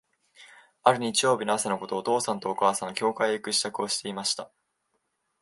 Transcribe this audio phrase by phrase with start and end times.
[0.81, 4.49] ある日曜日の朝のこと、お父さんとお母さんは、教会へ行く支度をしていました。